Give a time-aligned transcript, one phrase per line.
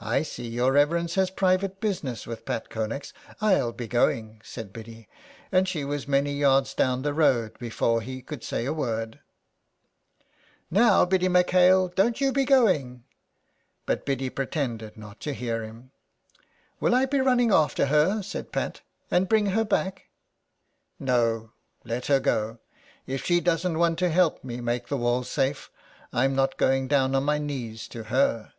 [0.00, 3.12] I see your reverence has private business with Pat Connex.
[3.40, 5.08] I'll be going," said Biddy,
[5.52, 9.20] and she was many yards down the road before he could say a word.
[10.72, 11.04] 87 SOME PARISHIONERS.
[11.04, 13.04] ^'Now, Biddy M'Hale, don't you be going."
[13.86, 15.92] But Biddy pretended not to hear him.''
[16.80, 20.06] Will I be running after her/' said Pat, *' and bring ing her back?"
[20.74, 21.52] *' No,
[21.84, 22.58] let her go.
[23.06, 25.70] If she doesn't want to help to make the walls safe
[26.12, 28.52] I'm not going to go on my knees to her.